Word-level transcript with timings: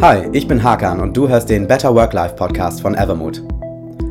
Hi, 0.00 0.28
ich 0.32 0.46
bin 0.46 0.62
Hakan 0.62 1.00
und 1.00 1.16
du 1.16 1.28
hörst 1.28 1.50
den 1.50 1.66
Better 1.66 1.92
Work-Life 1.92 2.36
Podcast 2.36 2.82
von 2.82 2.94
Evermood. 2.94 3.42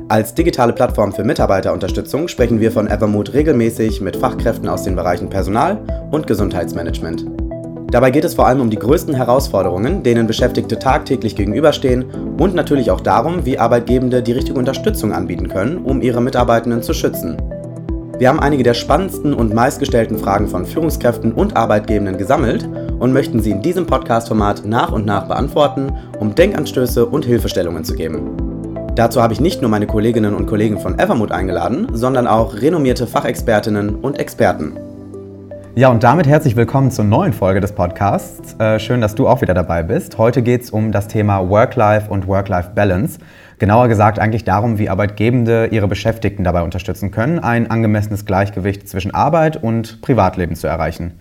Als 0.10 0.34
digitale 0.34 0.74
Plattform 0.74 1.14
für 1.14 1.24
Mitarbeiterunterstützung 1.24 2.28
sprechen 2.28 2.60
wir 2.60 2.74
von 2.74 2.88
Evermood 2.88 3.34
regelmäßig 3.34 4.02
mit 4.02 4.18
Fachkräften 4.18 4.68
aus 4.68 4.84
den 4.84 4.98
Bereichen 4.98 5.30
Personal 5.30 5.80
und 6.12 6.28
Gesundheitsmanagement. 6.28 7.26
Dabei 7.90 8.12
geht 8.12 8.26
es 8.26 8.34
vor 8.34 8.48
allem 8.48 8.60
um 8.60 8.70
die 8.70 8.78
größten 8.78 9.14
Herausforderungen, 9.14 10.04
denen 10.04 10.28
Beschäftigte 10.28 10.78
tagtäglich 10.78 11.38
gegenüberstehen 11.38 12.36
und 12.38 12.54
natürlich 12.54 12.92
auch 12.92 13.00
darum, 13.00 13.46
wie 13.46 13.58
Arbeitgebende 13.58 14.22
die 14.22 14.34
richtige 14.34 14.60
Unterstützung 14.60 15.14
anbieten 15.14 15.48
können, 15.48 15.78
um 15.78 16.02
ihre 16.02 16.20
Mitarbeitenden 16.22 16.84
zu 16.84 16.94
schützen. 16.94 17.38
Wir 18.18 18.28
haben 18.28 18.42
einige 18.42 18.64
der 18.64 18.74
spannendsten 18.74 19.34
und 19.34 19.54
meistgestellten 19.54 20.18
Fragen 20.18 20.50
von 20.50 20.66
Führungskräften 20.66 21.32
und 21.32 21.56
Arbeitgebenden 21.56 22.18
gesammelt 22.18 22.68
und 23.00 23.14
möchten 23.14 23.40
sie 23.42 23.52
in 23.52 23.62
diesem 23.62 23.86
Podcast-Format 23.86 24.66
nach 24.66 24.92
und 24.92 25.06
nach 25.06 25.28
beantworten, 25.28 25.92
um 26.20 26.36
Denkanstöße 26.36 27.06
und 27.06 27.26
Hilfestellungen 27.26 27.84
zu 27.84 27.96
geben. 27.96 28.36
Dazu 28.96 29.22
habe 29.22 29.34
ich 29.34 29.40
nicht 29.40 29.62
nur 29.62 29.70
meine 29.70 29.86
Kolleginnen 29.86 30.34
und 30.34 30.48
Kollegen 30.48 30.80
von 30.80 30.98
Evermood 30.98 31.32
eingeladen, 31.32 31.88
sondern 31.94 32.26
auch 32.26 32.56
renommierte 32.56 33.06
Fachexpertinnen 33.06 33.96
und 33.96 34.20
Experten. 34.20 34.78
Ja, 35.76 35.90
und 35.90 36.02
damit 36.02 36.26
herzlich 36.26 36.56
willkommen 36.56 36.90
zur 36.90 37.06
neuen 37.06 37.34
Folge 37.34 37.60
des 37.60 37.74
Podcasts. 37.74 38.56
Äh, 38.58 38.80
schön, 38.80 39.00
dass 39.00 39.14
du 39.14 39.28
auch 39.28 39.42
wieder 39.42 39.54
dabei 39.54 39.84
bist. 39.84 40.18
Heute 40.18 40.42
geht 40.42 40.64
es 40.64 40.72
um 40.72 40.92
das 40.92 41.08
Thema 41.08 41.48
Work-Life 41.48 42.10
und 42.10 42.28
Work-Life-Balance. 42.28 43.20
Genauer 43.60 43.88
gesagt 43.88 44.18
eigentlich 44.18 44.44
darum, 44.44 44.80
wie 44.80 44.90
Arbeitgebende 44.90 45.68
ihre 45.68 45.88
Beschäftigten 45.88 46.44
dabei 46.44 46.64
unterstützen 46.64 47.12
können, 47.12 47.38
ein 47.38 47.70
angemessenes 47.70 48.26
Gleichgewicht 48.26 48.90
zwischen 48.90 49.14
Arbeit 49.14 49.62
und 49.62 50.02
Privatleben 50.02 50.56
zu 50.56 50.66
erreichen. 50.66 51.20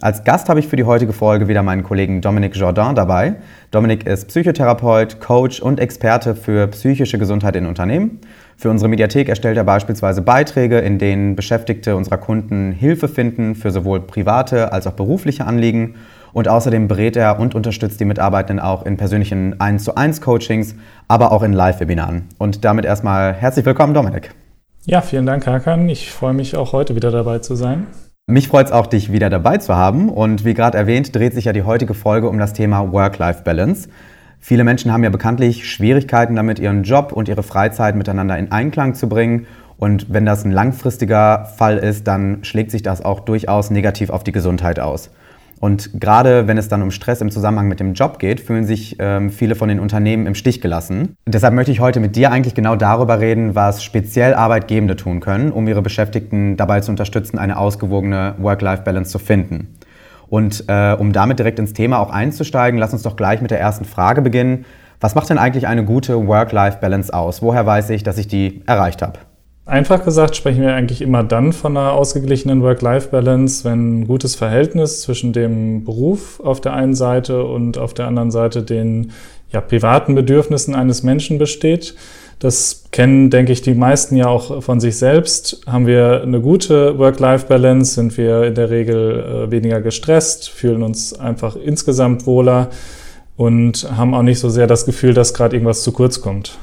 Als 0.00 0.24
Gast 0.24 0.48
habe 0.48 0.60
ich 0.60 0.66
für 0.66 0.76
die 0.76 0.84
heutige 0.84 1.12
Folge 1.12 1.48
wieder 1.48 1.62
meinen 1.62 1.82
Kollegen 1.82 2.20
Dominique 2.20 2.56
Jourdain 2.56 2.94
dabei. 2.94 3.36
Dominique 3.70 4.06
ist 4.06 4.28
Psychotherapeut, 4.28 5.20
Coach 5.20 5.60
und 5.60 5.78
Experte 5.80 6.34
für 6.34 6.66
psychische 6.66 7.16
Gesundheit 7.16 7.56
in 7.56 7.66
Unternehmen. 7.66 8.20
Für 8.56 8.70
unsere 8.70 8.88
Mediathek 8.88 9.28
erstellt 9.28 9.56
er 9.56 9.64
beispielsweise 9.64 10.20
Beiträge, 10.20 10.78
in 10.78 10.98
denen 10.98 11.36
Beschäftigte 11.36 11.96
unserer 11.96 12.18
Kunden 12.18 12.72
Hilfe 12.72 13.08
finden 13.08 13.54
für 13.54 13.70
sowohl 13.70 14.00
private 14.00 14.72
als 14.72 14.86
auch 14.86 14.92
berufliche 14.92 15.46
Anliegen. 15.46 15.94
Und 16.32 16.48
außerdem 16.48 16.88
berät 16.88 17.16
er 17.16 17.38
und 17.38 17.54
unterstützt 17.54 18.00
die 18.00 18.04
Mitarbeitenden 18.04 18.58
auch 18.64 18.84
in 18.84 18.96
persönlichen 18.96 19.60
1 19.60 19.84
zu 19.84 19.94
1 19.94 20.20
Coachings, 20.20 20.74
aber 21.06 21.30
auch 21.30 21.44
in 21.44 21.52
Live-Webinaren. 21.52 22.24
Und 22.38 22.64
damit 22.64 22.84
erstmal 22.84 23.32
herzlich 23.32 23.64
willkommen, 23.64 23.94
Dominik. 23.94 24.34
Ja, 24.84 25.00
vielen 25.00 25.26
Dank, 25.26 25.46
Hakan. 25.46 25.88
Ich 25.88 26.10
freue 26.10 26.34
mich 26.34 26.56
auch 26.56 26.72
heute 26.72 26.96
wieder 26.96 27.12
dabei 27.12 27.38
zu 27.38 27.54
sein. 27.54 27.86
Mich 28.26 28.48
freut 28.48 28.68
es 28.68 28.72
auch, 28.72 28.86
dich 28.86 29.12
wieder 29.12 29.28
dabei 29.28 29.58
zu 29.58 29.76
haben. 29.76 30.08
Und 30.08 30.46
wie 30.46 30.54
gerade 30.54 30.78
erwähnt, 30.78 31.14
dreht 31.14 31.34
sich 31.34 31.44
ja 31.44 31.52
die 31.52 31.64
heutige 31.64 31.92
Folge 31.92 32.30
um 32.30 32.38
das 32.38 32.54
Thema 32.54 32.90
Work-Life-Balance. 32.90 33.90
Viele 34.40 34.64
Menschen 34.64 34.90
haben 34.90 35.04
ja 35.04 35.10
bekanntlich 35.10 35.68
Schwierigkeiten 35.70 36.34
damit, 36.34 36.58
ihren 36.58 36.84
Job 36.84 37.12
und 37.12 37.28
ihre 37.28 37.42
Freizeit 37.42 37.96
miteinander 37.96 38.38
in 38.38 38.50
Einklang 38.50 38.94
zu 38.94 39.10
bringen. 39.10 39.46
Und 39.76 40.06
wenn 40.10 40.24
das 40.24 40.42
ein 40.42 40.52
langfristiger 40.52 41.44
Fall 41.44 41.76
ist, 41.76 42.06
dann 42.06 42.44
schlägt 42.44 42.70
sich 42.70 42.82
das 42.82 43.04
auch 43.04 43.20
durchaus 43.20 43.70
negativ 43.70 44.08
auf 44.08 44.24
die 44.24 44.32
Gesundheit 44.32 44.80
aus. 44.80 45.10
Und 45.60 46.00
gerade 46.00 46.46
wenn 46.46 46.58
es 46.58 46.68
dann 46.68 46.82
um 46.82 46.90
Stress 46.90 47.20
im 47.20 47.30
Zusammenhang 47.30 47.68
mit 47.68 47.80
dem 47.80 47.94
Job 47.94 48.18
geht, 48.18 48.40
fühlen 48.40 48.64
sich 48.64 48.96
ähm, 48.98 49.30
viele 49.30 49.54
von 49.54 49.68
den 49.68 49.80
Unternehmen 49.80 50.26
im 50.26 50.34
Stich 50.34 50.60
gelassen. 50.60 51.16
Deshalb 51.26 51.54
möchte 51.54 51.72
ich 51.72 51.80
heute 51.80 52.00
mit 52.00 52.16
dir 52.16 52.30
eigentlich 52.30 52.54
genau 52.54 52.76
darüber 52.76 53.20
reden, 53.20 53.54
was 53.54 53.82
speziell 53.82 54.34
Arbeitgebende 54.34 54.96
tun 54.96 55.20
können, 55.20 55.52
um 55.52 55.66
ihre 55.66 55.82
Beschäftigten 55.82 56.56
dabei 56.56 56.80
zu 56.80 56.90
unterstützen, 56.90 57.38
eine 57.38 57.56
ausgewogene 57.56 58.34
Work-Life-Balance 58.38 59.10
zu 59.10 59.18
finden. 59.18 59.74
Und 60.28 60.64
äh, 60.68 60.94
um 60.98 61.12
damit 61.12 61.38
direkt 61.38 61.58
ins 61.58 61.72
Thema 61.72 61.98
auch 61.98 62.10
einzusteigen, 62.10 62.78
lass 62.78 62.92
uns 62.92 63.02
doch 63.02 63.16
gleich 63.16 63.40
mit 63.40 63.50
der 63.50 63.60
ersten 63.60 63.84
Frage 63.84 64.22
beginnen. 64.22 64.64
Was 65.00 65.14
macht 65.14 65.30
denn 65.30 65.38
eigentlich 65.38 65.66
eine 65.66 65.84
gute 65.84 66.26
Work-Life-Balance 66.26 67.12
aus? 67.12 67.42
Woher 67.42 67.66
weiß 67.66 67.90
ich, 67.90 68.02
dass 68.02 68.18
ich 68.18 68.26
die 68.26 68.62
erreicht 68.66 69.02
habe? 69.02 69.18
Einfach 69.66 70.04
gesagt 70.04 70.36
sprechen 70.36 70.60
wir 70.60 70.74
eigentlich 70.74 71.00
immer 71.00 71.24
dann 71.24 71.54
von 71.54 71.74
einer 71.76 71.92
ausgeglichenen 71.92 72.60
Work-Life-Balance, 72.62 73.64
wenn 73.64 74.00
ein 74.00 74.06
gutes 74.06 74.34
Verhältnis 74.34 75.00
zwischen 75.00 75.32
dem 75.32 75.84
Beruf 75.84 76.38
auf 76.40 76.60
der 76.60 76.74
einen 76.74 76.94
Seite 76.94 77.44
und 77.44 77.78
auf 77.78 77.94
der 77.94 78.06
anderen 78.06 78.30
Seite 78.30 78.62
den 78.62 79.12
ja, 79.50 79.62
privaten 79.62 80.14
Bedürfnissen 80.14 80.74
eines 80.74 81.02
Menschen 81.02 81.38
besteht. 81.38 81.94
Das 82.40 82.84
kennen, 82.90 83.30
denke 83.30 83.52
ich, 83.52 83.62
die 83.62 83.72
meisten 83.72 84.16
ja 84.16 84.26
auch 84.26 84.62
von 84.62 84.80
sich 84.80 84.98
selbst. 84.98 85.62
Haben 85.66 85.86
wir 85.86 86.20
eine 86.22 86.42
gute 86.42 86.98
Work-Life-Balance, 86.98 87.94
sind 87.94 88.18
wir 88.18 88.42
in 88.42 88.54
der 88.54 88.68
Regel 88.68 89.46
äh, 89.46 89.50
weniger 89.50 89.80
gestresst, 89.80 90.50
fühlen 90.50 90.82
uns 90.82 91.18
einfach 91.18 91.56
insgesamt 91.56 92.26
wohler 92.26 92.68
und 93.36 93.88
haben 93.96 94.12
auch 94.12 94.22
nicht 94.22 94.40
so 94.40 94.50
sehr 94.50 94.66
das 94.66 94.84
Gefühl, 94.84 95.14
dass 95.14 95.32
gerade 95.32 95.56
irgendwas 95.56 95.82
zu 95.82 95.92
kurz 95.92 96.20
kommt. 96.20 96.58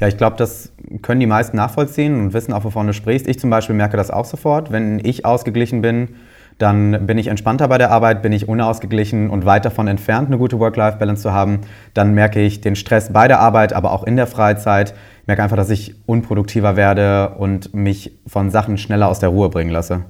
Ja, 0.00 0.08
ich 0.08 0.16
glaube, 0.16 0.36
das 0.36 0.72
können 1.02 1.20
die 1.20 1.26
meisten 1.26 1.56
nachvollziehen 1.56 2.20
und 2.20 2.34
wissen 2.34 2.52
auch, 2.52 2.64
wovon 2.64 2.86
du 2.86 2.92
sprichst. 2.92 3.26
Ich 3.26 3.38
zum 3.38 3.50
Beispiel 3.50 3.74
merke 3.74 3.96
das 3.96 4.10
auch 4.10 4.26
sofort. 4.26 4.70
Wenn 4.70 5.00
ich 5.02 5.24
ausgeglichen 5.24 5.80
bin, 5.80 6.16
dann 6.58 7.06
bin 7.06 7.18
ich 7.18 7.26
entspannter 7.26 7.68
bei 7.68 7.78
der 7.78 7.90
Arbeit, 7.90 8.22
bin 8.22 8.32
ich 8.32 8.48
unausgeglichen 8.48 9.28
und 9.28 9.44
weit 9.44 9.64
davon 9.64 9.88
entfernt, 9.88 10.28
eine 10.28 10.38
gute 10.38 10.58
Work-Life-Balance 10.58 11.22
zu 11.22 11.32
haben. 11.32 11.60
Dann 11.92 12.14
merke 12.14 12.40
ich 12.40 12.60
den 12.60 12.76
Stress 12.76 13.12
bei 13.12 13.28
der 13.28 13.40
Arbeit, 13.40 13.72
aber 13.72 13.92
auch 13.92 14.04
in 14.04 14.16
der 14.16 14.26
Freizeit. 14.26 14.94
Ich 15.22 15.26
merke 15.26 15.42
einfach, 15.42 15.56
dass 15.56 15.70
ich 15.70 15.94
unproduktiver 16.06 16.76
werde 16.76 17.34
und 17.38 17.74
mich 17.74 18.12
von 18.26 18.50
Sachen 18.50 18.78
schneller 18.78 19.08
aus 19.08 19.18
der 19.18 19.30
Ruhe 19.30 19.50
bringen 19.50 19.70
lasse. 19.70 20.04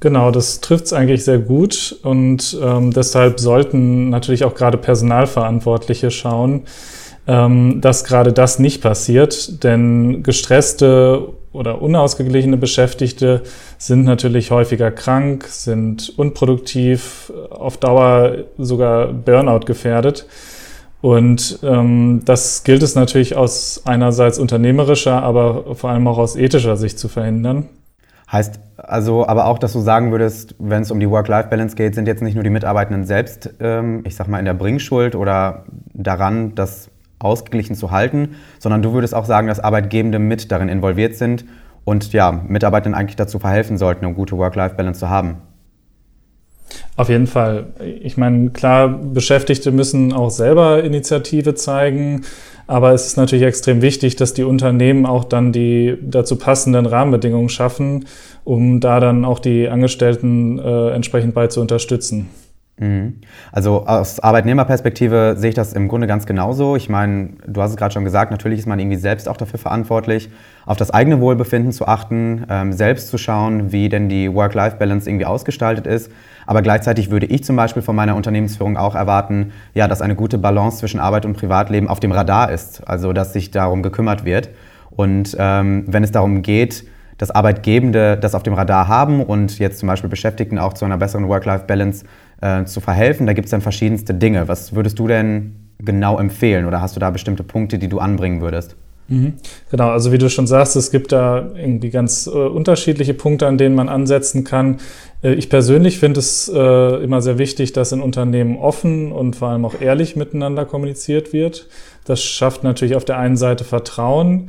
Genau, 0.00 0.30
das 0.30 0.60
trifft 0.60 0.86
es 0.86 0.92
eigentlich 0.92 1.24
sehr 1.24 1.38
gut 1.38 1.96
und 2.02 2.58
ähm, 2.62 2.92
deshalb 2.92 3.38
sollten 3.38 4.08
natürlich 4.08 4.44
auch 4.44 4.54
gerade 4.54 4.78
Personalverantwortliche 4.78 6.10
schauen, 6.10 6.62
dass 7.80 8.04
gerade 8.04 8.32
das 8.32 8.58
nicht 8.58 8.82
passiert, 8.82 9.62
denn 9.62 10.22
gestresste 10.22 11.28
oder 11.52 11.82
unausgeglichene 11.82 12.56
Beschäftigte 12.56 13.42
sind 13.78 14.04
natürlich 14.04 14.50
häufiger 14.50 14.90
krank, 14.90 15.46
sind 15.48 16.12
unproduktiv, 16.16 17.32
auf 17.50 17.76
Dauer 17.76 18.44
sogar 18.58 19.12
Burnout 19.12 19.66
gefährdet. 19.66 20.26
Und 21.02 21.60
ähm, 21.62 22.22
das 22.24 22.62
gilt 22.62 22.82
es 22.82 22.94
natürlich 22.94 23.36
aus 23.36 23.82
einerseits 23.86 24.38
unternehmerischer, 24.38 25.22
aber 25.22 25.74
vor 25.74 25.90
allem 25.90 26.06
auch 26.08 26.18
aus 26.18 26.36
ethischer 26.36 26.76
Sicht 26.76 26.98
zu 26.98 27.08
verhindern. 27.08 27.68
Heißt 28.30 28.60
also 28.76 29.26
aber 29.26 29.46
auch, 29.46 29.58
dass 29.58 29.72
du 29.72 29.80
sagen 29.80 30.12
würdest, 30.12 30.54
wenn 30.58 30.82
es 30.82 30.90
um 30.90 31.00
die 31.00 31.10
Work-Life-Balance 31.10 31.74
geht, 31.74 31.94
sind 31.94 32.06
jetzt 32.06 32.22
nicht 32.22 32.34
nur 32.34 32.44
die 32.44 32.50
Mitarbeitenden 32.50 33.04
selbst, 33.04 33.50
ähm, 33.60 34.02
ich 34.06 34.14
sag 34.14 34.28
mal, 34.28 34.38
in 34.38 34.44
der 34.44 34.54
Bringschuld 34.54 35.16
oder 35.16 35.64
daran, 35.94 36.54
dass 36.54 36.89
ausgeglichen 37.20 37.76
zu 37.76 37.90
halten, 37.90 38.36
sondern 38.58 38.82
du 38.82 38.92
würdest 38.92 39.14
auch 39.14 39.26
sagen, 39.26 39.46
dass 39.46 39.60
Arbeitgebende 39.60 40.18
mit 40.18 40.50
darin 40.50 40.68
involviert 40.68 41.14
sind 41.14 41.44
und 41.84 42.12
ja, 42.12 42.32
Mitarbeitern 42.48 42.94
eigentlich 42.94 43.16
dazu 43.16 43.38
verhelfen 43.38 43.78
sollten, 43.78 44.04
eine 44.04 44.14
gute 44.14 44.36
Work-Life-Balance 44.36 45.00
zu 45.00 45.08
haben. 45.08 45.36
Auf 46.96 47.08
jeden 47.08 47.26
Fall. 47.26 47.68
Ich 48.02 48.16
meine, 48.16 48.50
klar, 48.50 48.88
Beschäftigte 48.88 49.72
müssen 49.72 50.12
auch 50.12 50.30
selber 50.30 50.84
Initiative 50.84 51.54
zeigen, 51.54 52.22
aber 52.66 52.92
es 52.92 53.06
ist 53.06 53.16
natürlich 53.16 53.44
extrem 53.44 53.82
wichtig, 53.82 54.16
dass 54.16 54.34
die 54.34 54.44
Unternehmen 54.44 55.04
auch 55.04 55.24
dann 55.24 55.50
die 55.52 55.96
dazu 56.02 56.36
passenden 56.36 56.86
Rahmenbedingungen 56.86 57.48
schaffen, 57.48 58.06
um 58.44 58.80
da 58.80 59.00
dann 59.00 59.24
auch 59.24 59.40
die 59.40 59.68
Angestellten 59.68 60.58
äh, 60.58 60.90
entsprechend 60.90 61.34
bei 61.34 61.48
zu 61.48 61.60
unterstützen. 61.60 62.28
Mhm. 62.80 63.16
Also 63.52 63.86
aus 63.86 64.20
Arbeitnehmerperspektive 64.20 65.34
sehe 65.36 65.50
ich 65.50 65.54
das 65.54 65.74
im 65.74 65.86
Grunde 65.86 66.06
ganz 66.06 66.24
genauso. 66.24 66.76
Ich 66.76 66.88
meine, 66.88 67.34
du 67.46 67.60
hast 67.60 67.72
es 67.72 67.76
gerade 67.76 67.92
schon 67.92 68.04
gesagt, 68.04 68.30
natürlich 68.30 68.60
ist 68.60 68.66
man 68.66 68.78
irgendwie 68.78 68.96
selbst 68.96 69.28
auch 69.28 69.36
dafür 69.36 69.58
verantwortlich, 69.58 70.30
auf 70.64 70.78
das 70.78 70.90
eigene 70.90 71.20
Wohlbefinden 71.20 71.72
zu 71.72 71.86
achten, 71.86 72.46
ähm, 72.48 72.72
selbst 72.72 73.08
zu 73.08 73.18
schauen, 73.18 73.70
wie 73.70 73.90
denn 73.90 74.08
die 74.08 74.32
Work-Life-Balance 74.32 75.08
irgendwie 75.08 75.26
ausgestaltet 75.26 75.86
ist. 75.86 76.10
Aber 76.46 76.62
gleichzeitig 76.62 77.10
würde 77.10 77.26
ich 77.26 77.44
zum 77.44 77.54
Beispiel 77.54 77.82
von 77.82 77.94
meiner 77.94 78.16
Unternehmensführung 78.16 78.78
auch 78.78 78.94
erwarten, 78.94 79.52
ja, 79.74 79.86
dass 79.86 80.00
eine 80.00 80.14
gute 80.14 80.38
Balance 80.38 80.78
zwischen 80.78 81.00
Arbeit 81.00 81.26
und 81.26 81.34
Privatleben 81.34 81.86
auf 81.86 82.00
dem 82.00 82.12
Radar 82.12 82.50
ist. 82.50 82.88
Also 82.88 83.12
dass 83.12 83.34
sich 83.34 83.50
darum 83.50 83.82
gekümmert 83.82 84.24
wird. 84.24 84.48
Und 84.90 85.36
ähm, 85.38 85.84
wenn 85.86 86.02
es 86.02 86.12
darum 86.12 86.40
geht, 86.40 86.84
dass 87.20 87.30
Arbeitgebende 87.30 88.16
das 88.16 88.34
auf 88.34 88.42
dem 88.42 88.54
Radar 88.54 88.88
haben 88.88 89.22
und 89.22 89.58
jetzt 89.58 89.78
zum 89.78 89.86
Beispiel 89.88 90.08
Beschäftigten 90.08 90.58
auch 90.58 90.72
zu 90.72 90.86
einer 90.86 90.96
besseren 90.96 91.28
Work-Life-Balance 91.28 92.06
äh, 92.40 92.64
zu 92.64 92.80
verhelfen. 92.80 93.26
Da 93.26 93.34
gibt 93.34 93.44
es 93.44 93.50
dann 93.50 93.60
verschiedenste 93.60 94.14
Dinge. 94.14 94.48
Was 94.48 94.74
würdest 94.74 94.98
du 94.98 95.06
denn 95.06 95.54
genau 95.78 96.18
empfehlen 96.18 96.64
oder 96.64 96.80
hast 96.80 96.96
du 96.96 97.00
da 97.00 97.10
bestimmte 97.10 97.42
Punkte, 97.42 97.78
die 97.78 97.88
du 97.88 97.98
anbringen 97.98 98.40
würdest? 98.40 98.74
Mhm. 99.08 99.34
Genau, 99.70 99.90
also 99.90 100.12
wie 100.12 100.18
du 100.18 100.30
schon 100.30 100.46
sagst, 100.46 100.76
es 100.76 100.90
gibt 100.90 101.12
da 101.12 101.50
irgendwie 101.54 101.90
ganz 101.90 102.26
äh, 102.26 102.30
unterschiedliche 102.30 103.12
Punkte, 103.12 103.46
an 103.46 103.58
denen 103.58 103.74
man 103.74 103.90
ansetzen 103.90 104.44
kann. 104.44 104.78
Äh, 105.22 105.34
ich 105.34 105.50
persönlich 105.50 105.98
finde 105.98 106.20
es 106.20 106.48
äh, 106.48 107.04
immer 107.04 107.20
sehr 107.20 107.36
wichtig, 107.36 107.74
dass 107.74 107.92
in 107.92 108.00
Unternehmen 108.00 108.56
offen 108.56 109.12
und 109.12 109.36
vor 109.36 109.48
allem 109.48 109.66
auch 109.66 109.78
ehrlich 109.78 110.16
miteinander 110.16 110.64
kommuniziert 110.64 111.34
wird. 111.34 111.68
Das 112.06 112.22
schafft 112.22 112.64
natürlich 112.64 112.94
auf 112.96 113.04
der 113.04 113.18
einen 113.18 113.36
Seite 113.36 113.64
Vertrauen. 113.64 114.48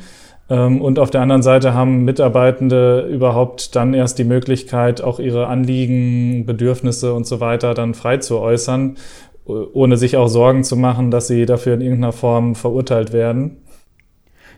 Ähm, 0.51 0.81
und 0.81 0.99
auf 0.99 1.09
der 1.09 1.21
anderen 1.21 1.41
Seite 1.41 1.73
haben 1.73 2.03
Mitarbeitende 2.03 3.07
überhaupt 3.09 3.75
dann 3.75 3.93
erst 3.93 4.19
die 4.19 4.25
Möglichkeit, 4.25 5.01
auch 5.01 5.19
ihre 5.19 5.47
Anliegen, 5.47 6.45
Bedürfnisse 6.45 7.13
und 7.13 7.25
so 7.25 7.39
weiter 7.39 7.73
dann 7.73 7.93
frei 7.93 8.17
zu 8.17 8.37
äußern. 8.39 8.97
ohne 9.45 9.97
sich 9.97 10.17
auch 10.17 10.27
Sorgen 10.27 10.63
zu 10.63 10.77
machen, 10.77 11.09
dass 11.09 11.27
sie 11.27 11.45
dafür 11.45 11.73
in 11.73 11.81
irgendeiner 11.81 12.11
Form 12.11 12.53
verurteilt 12.53 13.11
werden. 13.11 13.57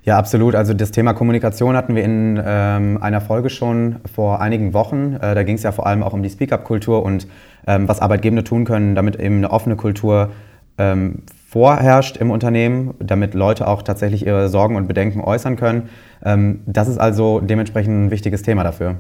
Ja, 0.04 0.18
absolut. 0.18 0.56
Also 0.56 0.74
das 0.74 0.92
Thema 0.92 1.14
Kommunikation 1.14 1.78
hatten 1.78 1.96
wir 1.96 2.04
in 2.04 2.42
ähm, 2.46 3.02
einer 3.02 3.22
Folge 3.22 3.50
schon 3.50 4.02
vor 4.14 4.42
einigen 4.42 4.74
Wochen. 4.74 5.14
Äh, 5.22 5.34
da 5.36 5.44
ging 5.44 5.56
es 5.56 5.64
ja 5.64 5.72
vor 5.72 5.88
allem 5.88 6.04
auch 6.04 6.12
um 6.12 6.22
die 6.22 6.30
Speak-up-Kultur 6.30 7.04
und 7.04 7.28
ähm, 7.66 7.88
was 7.88 8.02
Arbeitgebende 8.02 8.44
tun 8.44 8.66
können, 8.66 8.96
damit 8.96 9.16
eben 9.16 9.38
eine 9.38 9.52
offene 9.52 9.78
Kultur 9.78 10.32
ähm, 10.78 11.24
vorherrscht 11.50 12.18
im 12.18 12.32
Unternehmen, 12.32 12.96
damit 13.00 13.36
Leute 13.36 13.68
auch 13.68 13.84
tatsächlich 13.84 14.26
ihre 14.26 14.50
Sorgen 14.50 14.76
und 14.76 14.88
Bedenken 14.88 15.22
äußern 15.22 15.56
können. 15.56 15.90
Ähm, 16.26 16.62
das 16.66 16.88
ist 16.88 16.98
also 16.98 17.40
dementsprechend 17.40 18.06
ein 18.06 18.12
wichtiges 18.12 18.42
Thema 18.42 18.64
dafür. 18.64 18.96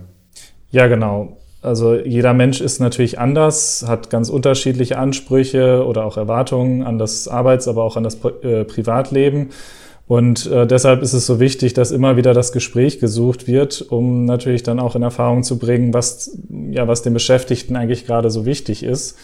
Ja, 0.69 0.87
genau. 0.87 1.37
Also 1.63 1.95
jeder 1.95 2.33
Mensch 2.33 2.59
ist 2.59 2.79
natürlich 2.79 3.19
anders, 3.19 3.85
hat 3.87 4.09
ganz 4.09 4.29
unterschiedliche 4.29 4.99
Ansprüche 4.99 5.85
oder 5.85 6.05
auch 6.05 6.17
Erwartungen 6.17 6.83
an 6.83 6.99
das 6.99 7.27
Arbeits-, 7.27 7.67
aber 7.67 7.83
auch 7.83 7.95
an 7.95 8.03
das 8.03 8.17
äh, 8.43 8.65
Privatleben. 8.65 9.49
Und 10.05 10.45
äh, 10.51 10.67
deshalb 10.67 11.01
ist 11.01 11.13
es 11.13 11.25
so 11.25 11.39
wichtig, 11.39 11.73
dass 11.73 11.91
immer 11.91 12.17
wieder 12.17 12.33
das 12.33 12.51
Gespräch 12.51 12.99
gesucht 12.99 13.47
wird, 13.47 13.81
um 13.81 14.25
natürlich 14.25 14.61
dann 14.61 14.79
auch 14.79 14.95
in 14.95 15.01
Erfahrung 15.01 15.43
zu 15.43 15.57
bringen, 15.57 15.93
was, 15.93 16.37
ja, 16.69 16.87
was 16.87 17.01
den 17.01 17.13
Beschäftigten 17.13 17.77
eigentlich 17.77 18.05
gerade 18.05 18.29
so 18.29 18.45
wichtig 18.45 18.83
ist. 18.83 19.17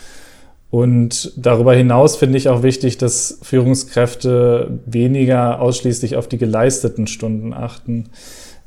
Und 0.71 1.33
darüber 1.35 1.73
hinaus 1.73 2.15
finde 2.15 2.37
ich 2.37 2.47
auch 2.47 2.61
wichtig, 2.61 2.97
dass 2.97 3.39
Führungskräfte 3.41 4.79
weniger 4.85 5.61
ausschließlich 5.61 6.15
auf 6.15 6.27
die 6.27 6.37
geleisteten 6.37 7.07
Stunden 7.07 7.53
achten. 7.53 8.09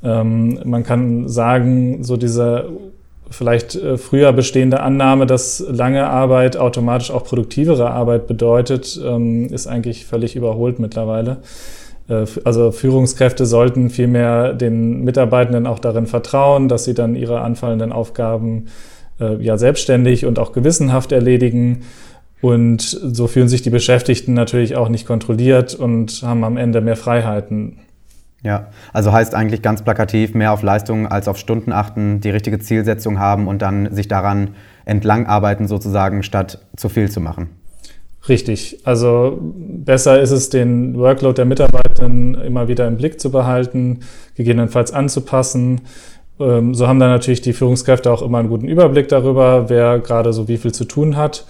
Ähm, 0.03 0.59
man 0.65 0.83
kann 0.83 1.29
sagen, 1.29 2.03
so 2.03 2.17
diese 2.17 2.69
vielleicht 3.29 3.75
äh, 3.75 3.97
früher 3.97 4.33
bestehende 4.33 4.81
Annahme, 4.81 5.25
dass 5.25 5.63
lange 5.67 6.07
Arbeit 6.07 6.57
automatisch 6.57 7.09
auch 7.09 7.23
produktivere 7.23 7.89
Arbeit 7.89 8.27
bedeutet, 8.27 8.99
ähm, 9.03 9.47
ist 9.47 9.67
eigentlich 9.67 10.05
völlig 10.05 10.35
überholt 10.35 10.79
mittlerweile. 10.79 11.37
Äh, 12.09 12.25
also 12.43 12.71
Führungskräfte 12.71 13.45
sollten 13.45 13.89
vielmehr 13.89 14.53
den 14.53 15.03
Mitarbeitenden 15.03 15.67
auch 15.67 15.79
darin 15.79 16.07
vertrauen, 16.07 16.67
dass 16.67 16.83
sie 16.83 16.93
dann 16.93 17.15
ihre 17.15 17.41
anfallenden 17.41 17.91
Aufgaben 17.91 18.65
äh, 19.23 19.43
ja 19.43 19.57
selbstständig 19.57 20.25
und 20.25 20.39
auch 20.39 20.51
gewissenhaft 20.51 21.11
erledigen. 21.11 21.83
Und 22.41 22.81
so 22.81 23.27
fühlen 23.27 23.47
sich 23.47 23.61
die 23.61 23.69
Beschäftigten 23.69 24.33
natürlich 24.33 24.75
auch 24.75 24.89
nicht 24.89 25.07
kontrolliert 25.07 25.75
und 25.75 26.23
haben 26.23 26.43
am 26.43 26.57
Ende 26.57 26.81
mehr 26.81 26.97
Freiheiten. 26.97 27.79
Ja, 28.43 28.67
also 28.91 29.13
heißt 29.13 29.33
eigentlich 29.33 29.61
ganz 29.61 29.81
plakativ, 29.83 30.33
mehr 30.33 30.51
auf 30.51 30.61
Leistungen 30.61 31.07
als 31.07 31.29
auf 31.29 31.37
Stunden 31.37 31.71
achten, 31.71 32.19
die 32.19 32.29
richtige 32.29 32.59
Zielsetzung 32.59 33.17
haben 33.17 33.47
und 33.47 33.61
dann 33.61 33.93
sich 33.95 34.09
daran 34.09 34.49
entlang 34.83 35.27
arbeiten 35.27 35.69
sozusagen, 35.69 36.23
statt 36.23 36.59
zu 36.75 36.89
viel 36.89 37.09
zu 37.09 37.21
machen. 37.21 37.49
Richtig. 38.27 38.79
Also 38.85 39.37
besser 39.41 40.21
ist 40.21 40.31
es, 40.31 40.49
den 40.49 40.97
Workload 40.97 41.35
der 41.35 41.45
Mitarbeitenden 41.45 42.35
immer 42.35 42.67
wieder 42.67 42.87
im 42.87 42.97
Blick 42.97 43.19
zu 43.19 43.31
behalten, 43.31 43.99
gegebenenfalls 44.35 44.93
anzupassen 44.93 45.81
ähm, 46.39 46.73
so 46.73 46.87
haben 46.87 46.99
dann 46.99 47.09
natürlich 47.09 47.41
die 47.41 47.53
Führungskräfte 47.53 48.11
auch 48.11 48.21
immer 48.21 48.39
einen 48.39 48.49
guten 48.49 48.67
Überblick 48.67 49.07
darüber, 49.07 49.69
wer 49.69 49.99
gerade 49.99 50.33
so 50.33 50.47
wie 50.47 50.57
viel 50.57 50.71
zu 50.71 50.85
tun 50.85 51.15
hat. 51.15 51.45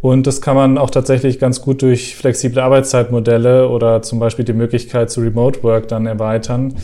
Und 0.00 0.26
das 0.28 0.40
kann 0.40 0.54
man 0.54 0.78
auch 0.78 0.90
tatsächlich 0.90 1.40
ganz 1.40 1.60
gut 1.60 1.82
durch 1.82 2.14
flexible 2.14 2.60
Arbeitszeitmodelle 2.60 3.68
oder 3.68 4.00
zum 4.02 4.20
Beispiel 4.20 4.44
die 4.44 4.52
Möglichkeit 4.52 5.10
zu 5.10 5.20
Remote 5.20 5.62
Work 5.64 5.88
dann 5.88 6.06
erweitern. 6.06 6.74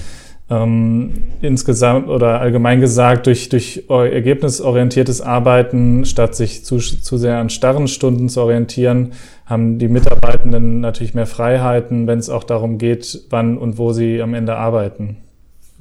Ähm, 0.51 1.12
insgesamt 1.41 2.09
oder 2.09 2.41
allgemein 2.41 2.81
gesagt 2.81 3.27
durch, 3.27 3.49
durch 3.49 3.85
ergebnisorientiertes 3.89 5.23
Arbeiten, 5.23 6.05
statt 6.05 6.35
sich 6.35 6.65
zu, 6.65 6.79
zu 6.79 7.17
sehr 7.17 7.39
an 7.39 7.49
starren 7.49 7.89
Stunden 7.89 8.29
zu 8.29 8.43
orientieren, 8.43 9.12
haben 9.47 9.79
die 9.79 9.89
Mitarbeitenden 9.89 10.81
natürlich 10.81 11.15
mehr 11.15 11.27
Freiheiten, 11.27 12.07
wenn 12.07 12.19
es 12.19 12.29
auch 12.29 12.45
darum 12.45 12.79
geht, 12.79 13.27
wann 13.31 13.57
und 13.57 13.79
wo 13.79 13.93
sie 13.93 14.21
am 14.21 14.35
Ende 14.35 14.57
arbeiten. 14.57 15.24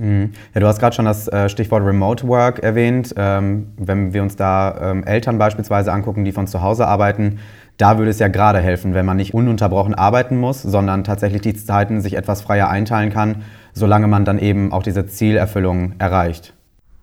Mhm. 0.03 0.33
Ja, 0.53 0.59
du 0.59 0.67
hast 0.67 0.79
gerade 0.79 0.93
schon 0.93 1.05
das 1.05 1.29
äh, 1.29 1.47
Stichwort 1.47 1.85
Remote 1.85 2.27
Work 2.27 2.59
erwähnt. 2.59 3.13
Ähm, 3.15 3.69
wenn 3.77 4.13
wir 4.13 4.21
uns 4.21 4.35
da 4.35 4.91
ähm, 4.91 5.05
Eltern 5.05 5.37
beispielsweise 5.37 5.93
angucken, 5.93 6.25
die 6.25 6.33
von 6.33 6.45
zu 6.45 6.61
Hause 6.61 6.87
arbeiten, 6.87 7.39
da 7.77 7.97
würde 7.97 8.11
es 8.11 8.19
ja 8.19 8.27
gerade 8.27 8.59
helfen, 8.59 8.93
wenn 8.93 9.05
man 9.05 9.15
nicht 9.15 9.33
ununterbrochen 9.33 9.95
arbeiten 9.95 10.37
muss, 10.37 10.61
sondern 10.61 11.05
tatsächlich 11.05 11.41
die 11.41 11.53
Zeiten 11.55 12.01
sich 12.01 12.17
etwas 12.17 12.41
freier 12.41 12.69
einteilen 12.69 13.11
kann, 13.11 13.43
solange 13.71 14.07
man 14.07 14.25
dann 14.25 14.39
eben 14.39 14.73
auch 14.73 14.83
diese 14.83 15.07
Zielerfüllung 15.07 15.93
erreicht. 15.99 16.53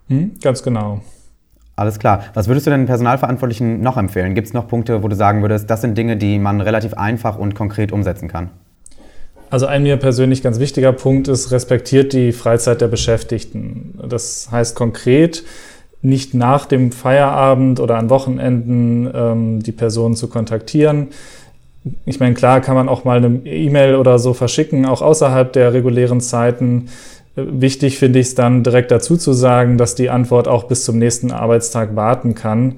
Mhm, 0.07 0.33
ganz 0.41 0.61
genau. 0.61 1.01
Alles 1.75 1.97
klar. 1.97 2.25
Was 2.35 2.47
würdest 2.47 2.67
du 2.67 2.71
den 2.71 2.85
Personalverantwortlichen 2.85 3.81
noch 3.81 3.97
empfehlen? 3.97 4.35
Gibt 4.35 4.47
es 4.47 4.53
noch 4.53 4.67
Punkte, 4.67 5.01
wo 5.01 5.07
du 5.07 5.15
sagen 5.15 5.41
würdest, 5.41 5.69
das 5.71 5.81
sind 5.81 5.97
Dinge, 5.97 6.17
die 6.17 6.37
man 6.37 6.61
relativ 6.61 6.93
einfach 6.93 7.39
und 7.39 7.55
konkret 7.55 7.91
umsetzen 7.91 8.27
kann? 8.27 8.51
Also 9.51 9.65
ein 9.65 9.83
mir 9.83 9.97
persönlich 9.97 10.41
ganz 10.41 10.59
wichtiger 10.59 10.93
Punkt 10.93 11.27
ist, 11.27 11.51
respektiert 11.51 12.13
die 12.13 12.31
Freizeit 12.31 12.79
der 12.79 12.87
Beschäftigten. 12.87 13.99
Das 14.07 14.47
heißt 14.49 14.77
konkret, 14.77 15.43
nicht 16.01 16.33
nach 16.33 16.65
dem 16.65 16.93
Feierabend 16.93 17.81
oder 17.81 17.97
an 17.97 18.09
Wochenenden 18.09 19.11
ähm, 19.13 19.61
die 19.61 19.73
Person 19.73 20.15
zu 20.15 20.29
kontaktieren. 20.29 21.09
Ich 22.05 22.21
meine, 22.21 22.33
klar 22.33 22.61
kann 22.61 22.75
man 22.75 22.87
auch 22.87 23.03
mal 23.03 23.17
eine 23.17 23.41
E-Mail 23.43 23.95
oder 23.95 24.19
so 24.19 24.33
verschicken, 24.33 24.85
auch 24.85 25.01
außerhalb 25.01 25.51
der 25.51 25.73
regulären 25.73 26.21
Zeiten. 26.21 26.87
Wichtig 27.35 27.97
finde 27.99 28.19
ich 28.19 28.27
es 28.27 28.35
dann 28.35 28.63
direkt 28.63 28.89
dazu 28.89 29.17
zu 29.17 29.33
sagen, 29.33 29.77
dass 29.77 29.95
die 29.95 30.09
Antwort 30.09 30.47
auch 30.47 30.63
bis 30.63 30.85
zum 30.85 30.97
nächsten 30.97 31.31
Arbeitstag 31.31 31.93
warten 31.97 32.35
kann. 32.35 32.77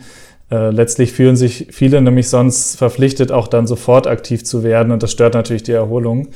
Äh, 0.49 0.71
letztlich 0.71 1.11
fühlen 1.11 1.35
sich 1.35 1.67
viele 1.69 2.01
nämlich 2.01 2.29
sonst 2.29 2.77
verpflichtet, 2.77 3.31
auch 3.31 3.47
dann 3.47 3.67
sofort 3.67 4.07
aktiv 4.07 4.43
zu 4.43 4.63
werden 4.63 4.91
und 4.91 5.03
das 5.03 5.11
stört 5.11 5.35
natürlich 5.35 5.63
die 5.63 5.71
Erholung. 5.71 6.29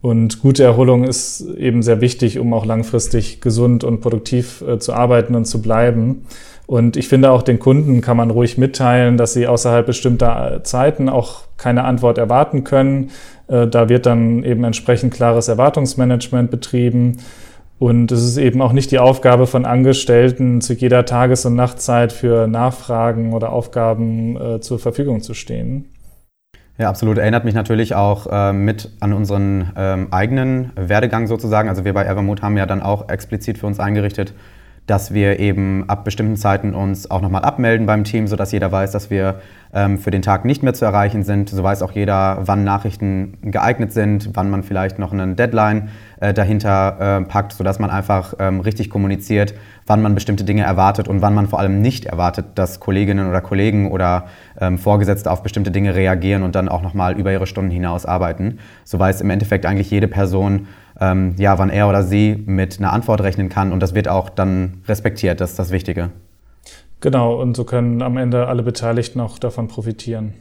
Und 0.00 0.40
gute 0.40 0.62
Erholung 0.62 1.04
ist 1.04 1.40
eben 1.56 1.82
sehr 1.82 2.00
wichtig, 2.00 2.38
um 2.38 2.54
auch 2.54 2.64
langfristig 2.64 3.40
gesund 3.40 3.82
und 3.82 4.00
produktiv 4.00 4.62
äh, 4.62 4.78
zu 4.78 4.92
arbeiten 4.92 5.34
und 5.34 5.44
zu 5.44 5.60
bleiben. 5.60 6.24
Und 6.66 6.96
ich 6.96 7.08
finde 7.08 7.30
auch 7.30 7.42
den 7.42 7.58
Kunden 7.58 8.00
kann 8.00 8.16
man 8.16 8.30
ruhig 8.30 8.58
mitteilen, 8.58 9.16
dass 9.16 9.32
sie 9.32 9.46
außerhalb 9.46 9.86
bestimmter 9.86 10.60
Zeiten 10.64 11.08
auch 11.08 11.42
keine 11.56 11.84
Antwort 11.84 12.18
erwarten 12.18 12.62
können. 12.62 13.10
Äh, 13.48 13.66
da 13.66 13.88
wird 13.88 14.06
dann 14.06 14.44
eben 14.44 14.62
entsprechend 14.62 15.12
klares 15.12 15.48
Erwartungsmanagement 15.48 16.50
betrieben. 16.50 17.16
Und 17.80 18.12
es 18.12 18.22
ist 18.22 18.36
eben 18.36 18.60
auch 18.60 18.72
nicht 18.72 18.90
die 18.90 18.98
Aufgabe 18.98 19.46
von 19.46 19.64
Angestellten, 19.64 20.60
zu 20.60 20.74
jeder 20.74 21.04
Tages- 21.06 21.46
und 21.46 21.54
Nachtzeit 21.54 22.12
für 22.12 22.46
Nachfragen 22.46 23.32
oder 23.32 23.52
Aufgaben 23.52 24.36
äh, 24.36 24.60
zur 24.60 24.78
Verfügung 24.78 25.22
zu 25.22 25.34
stehen. 25.34 25.86
Ja, 26.78 26.88
absolut. 26.88 27.18
Erinnert 27.18 27.44
mich 27.44 27.54
natürlich 27.54 27.96
auch 27.96 28.28
äh, 28.30 28.52
mit 28.52 28.90
an 29.00 29.12
unseren 29.12 29.72
ähm, 29.76 30.08
eigenen 30.12 30.70
Werdegang 30.76 31.26
sozusagen. 31.26 31.68
Also 31.68 31.84
wir 31.84 31.92
bei 31.92 32.04
Evermood 32.04 32.40
haben 32.40 32.56
ja 32.56 32.66
dann 32.66 32.82
auch 32.82 33.08
explizit 33.08 33.58
für 33.58 33.66
uns 33.66 33.80
eingerichtet, 33.80 34.32
dass 34.88 35.12
wir 35.12 35.38
eben 35.38 35.84
ab 35.86 36.02
bestimmten 36.04 36.36
Zeiten 36.36 36.74
uns 36.74 37.10
auch 37.10 37.20
nochmal 37.20 37.42
abmelden 37.42 37.86
beim 37.86 38.04
Team, 38.04 38.26
sodass 38.26 38.52
jeder 38.52 38.72
weiß, 38.72 38.90
dass 38.90 39.10
wir 39.10 39.40
ähm, 39.74 39.98
für 39.98 40.10
den 40.10 40.22
Tag 40.22 40.46
nicht 40.46 40.62
mehr 40.62 40.72
zu 40.72 40.86
erreichen 40.86 41.24
sind. 41.24 41.50
So 41.50 41.62
weiß 41.62 41.82
auch 41.82 41.92
jeder, 41.92 42.38
wann 42.46 42.64
Nachrichten 42.64 43.36
geeignet 43.42 43.92
sind, 43.92 44.30
wann 44.32 44.48
man 44.48 44.62
vielleicht 44.62 44.98
noch 44.98 45.12
einen 45.12 45.36
Deadline 45.36 45.90
äh, 46.20 46.32
dahinter 46.32 47.20
äh, 47.20 47.24
packt, 47.24 47.52
sodass 47.52 47.78
man 47.78 47.90
einfach 47.90 48.32
ähm, 48.38 48.60
richtig 48.60 48.88
kommuniziert, 48.88 49.52
wann 49.86 50.00
man 50.00 50.14
bestimmte 50.14 50.44
Dinge 50.44 50.62
erwartet 50.62 51.06
und 51.06 51.20
wann 51.20 51.34
man 51.34 51.48
vor 51.48 51.58
allem 51.58 51.82
nicht 51.82 52.06
erwartet, 52.06 52.46
dass 52.54 52.80
Kolleginnen 52.80 53.28
oder 53.28 53.42
Kollegen 53.42 53.90
oder 53.90 54.24
ähm, 54.58 54.78
Vorgesetzte 54.78 55.30
auf 55.30 55.42
bestimmte 55.42 55.70
Dinge 55.70 55.94
reagieren 55.94 56.42
und 56.42 56.54
dann 56.54 56.70
auch 56.70 56.80
nochmal 56.80 57.18
über 57.18 57.30
ihre 57.30 57.46
Stunden 57.46 57.70
hinaus 57.70 58.06
arbeiten. 58.06 58.58
So 58.84 58.98
weiß 58.98 59.20
im 59.20 59.28
Endeffekt 59.28 59.66
eigentlich 59.66 59.90
jede 59.90 60.08
Person, 60.08 60.66
ähm, 61.00 61.34
ja, 61.38 61.58
wann 61.58 61.70
er 61.70 61.88
oder 61.88 62.02
sie 62.02 62.42
mit 62.46 62.78
einer 62.78 62.92
Antwort 62.92 63.20
rechnen 63.20 63.48
kann 63.48 63.72
und 63.72 63.80
das 63.80 63.94
wird 63.94 64.08
auch 64.08 64.28
dann 64.30 64.82
respektiert, 64.86 65.40
das 65.40 65.50
ist 65.50 65.58
das 65.58 65.70
Wichtige. 65.70 66.10
Genau, 67.00 67.40
und 67.40 67.56
so 67.56 67.64
können 67.64 68.02
am 68.02 68.16
Ende 68.16 68.48
alle 68.48 68.62
Beteiligten 68.62 69.20
auch 69.20 69.38
davon 69.38 69.68
profitieren. 69.68 70.34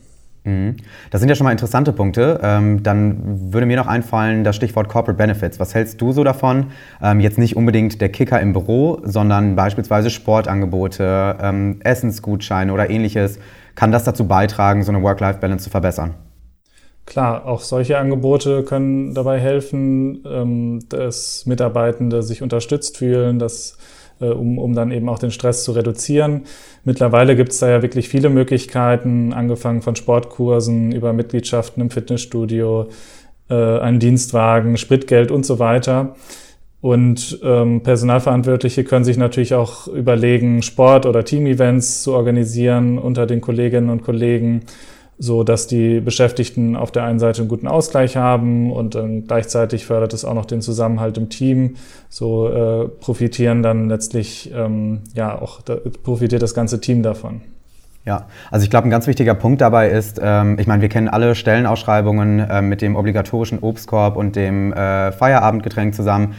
Mhm. 0.47 0.77
Das 1.11 1.19
sind 1.19 1.29
ja 1.29 1.35
schon 1.35 1.43
mal 1.43 1.51
interessante 1.51 1.91
Punkte. 1.91 2.39
Ähm, 2.41 2.81
dann 2.81 3.51
würde 3.51 3.67
mir 3.67 3.75
noch 3.77 3.87
einfallen 3.87 4.43
das 4.43 4.55
Stichwort 4.55 4.87
Corporate 4.87 5.17
Benefits. 5.17 5.59
Was 5.59 5.75
hältst 5.75 5.99
du 6.01 6.13
so 6.13 6.23
davon? 6.23 6.67
Ähm, 7.01 7.19
jetzt 7.19 7.37
nicht 7.37 7.57
unbedingt 7.57 7.99
der 7.99 8.09
Kicker 8.09 8.39
im 8.39 8.53
Büro, 8.53 8.99
sondern 9.03 9.55
beispielsweise 9.55 10.09
Sportangebote, 10.09 11.35
ähm, 11.41 11.79
Essensgutscheine 11.83 12.71
oder 12.71 12.89
ähnliches. 12.89 13.39
Kann 13.75 13.91
das 13.91 14.05
dazu 14.05 14.25
beitragen, 14.25 14.83
so 14.83 14.91
eine 14.91 15.03
Work-Life-Balance 15.03 15.65
zu 15.65 15.69
verbessern? 15.69 16.15
Klar, 17.07 17.45
auch 17.45 17.61
solche 17.61 17.97
Angebote 17.97 18.63
können 18.63 19.13
dabei 19.13 19.39
helfen, 19.39 20.25
ähm, 20.29 20.79
dass 20.89 21.45
Mitarbeitende 21.45 22.21
sich 22.21 22.41
unterstützt 22.41 22.97
fühlen, 22.97 23.39
dass, 23.39 23.77
äh, 24.19 24.25
um, 24.25 24.57
um 24.59 24.75
dann 24.75 24.91
eben 24.91 25.07
auch 25.07 25.17
den 25.17 25.31
Stress 25.31 25.63
zu 25.63 25.71
reduzieren. 25.71 26.41
Mittlerweile 26.83 27.37
gibt 27.37 27.53
es 27.53 27.59
da 27.59 27.69
ja 27.69 27.81
wirklich 27.81 28.09
viele 28.09 28.29
Möglichkeiten, 28.29 29.31
angefangen 29.31 29.81
von 29.81 29.95
Sportkursen 29.95 30.91
über 30.91 31.13
Mitgliedschaften 31.13 31.81
im 31.81 31.91
Fitnessstudio, 31.91 32.89
äh, 33.49 33.55
einen 33.55 33.99
Dienstwagen, 33.99 34.75
Spritgeld 34.75 35.31
und 35.31 35.45
so 35.45 35.59
weiter. 35.59 36.17
Und 36.81 37.39
ähm, 37.41 37.83
Personalverantwortliche 37.83 38.83
können 38.83 39.05
sich 39.05 39.17
natürlich 39.17 39.53
auch 39.53 39.87
überlegen, 39.87 40.61
Sport- 40.61 41.05
oder 41.05 41.23
Team-Events 41.23 42.03
zu 42.03 42.13
organisieren 42.13 42.97
unter 42.97 43.25
den 43.25 43.39
Kolleginnen 43.39 43.89
und 43.89 44.03
Kollegen 44.03 44.65
so 45.19 45.43
dass 45.43 45.67
die 45.67 46.00
Beschäftigten 46.00 46.75
auf 46.75 46.91
der 46.91 47.03
einen 47.03 47.19
Seite 47.19 47.41
einen 47.41 47.50
guten 47.50 47.67
Ausgleich 47.67 48.17
haben 48.17 48.71
und 48.71 48.95
dann 48.95 49.25
gleichzeitig 49.25 49.86
fördert 49.86 50.13
es 50.13 50.24
auch 50.24 50.36
noch 50.36 50.45
den 50.45 50.62
Zusammenhalt 50.62 51.17
im 51.17 51.29
Team. 51.29 51.75
So 52.09 52.50
äh, 52.50 52.88
profitieren 52.88 53.63
dann 53.63 53.89
letztlich 53.89 54.51
ähm, 54.55 55.01
ja 55.13 55.39
auch 55.41 55.62
da 55.62 55.77
profitiert 56.03 56.41
das 56.41 56.53
ganze 56.53 56.79
Team 56.81 57.03
davon. 57.03 57.41
Ja, 58.07 58.27
also 58.51 58.63
ich 58.63 58.69
glaube, 58.69 58.88
ein 58.88 58.89
ganz 58.89 59.05
wichtiger 59.05 59.33
Punkt 59.33 59.59
dabei 59.59 59.89
ist, 59.89 60.21
ähm, 60.24 60.57
ich 60.59 60.65
meine, 60.65 60.81
wir 60.81 60.88
kennen 60.88 61.09
alle 61.09 61.36
Stellenausschreibungen 61.36 62.39
äh, 62.39 62.62
mit 62.62 62.81
dem 62.81 62.95
obligatorischen 62.95 63.59
Obstkorb 63.59 64.15
und 64.15 64.38
dem 64.38 64.71
äh, 64.71 65.12
Feierabendgetränk 65.12 65.93
zusammen 65.93 66.33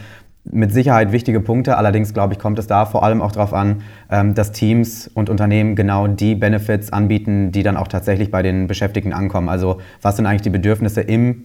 mit 0.51 0.73
Sicherheit 0.73 1.11
wichtige 1.11 1.39
Punkte. 1.39 1.77
Allerdings, 1.77 2.13
glaube 2.13 2.33
ich, 2.33 2.39
kommt 2.39 2.59
es 2.59 2.67
da 2.67 2.85
vor 2.85 3.03
allem 3.03 3.21
auch 3.21 3.31
darauf 3.31 3.53
an, 3.53 3.83
ähm, 4.09 4.33
dass 4.33 4.51
Teams 4.51 5.09
und 5.13 5.29
Unternehmen 5.29 5.75
genau 5.75 6.07
die 6.07 6.35
Benefits 6.35 6.91
anbieten, 6.91 7.51
die 7.51 7.63
dann 7.63 7.77
auch 7.77 7.87
tatsächlich 7.87 8.31
bei 8.31 8.41
den 8.41 8.67
Beschäftigten 8.67 9.13
ankommen. 9.13 9.49
Also 9.49 9.79
was 10.01 10.15
sind 10.15 10.25
eigentlich 10.25 10.41
die 10.41 10.49
Bedürfnisse 10.49 11.01
im 11.01 11.43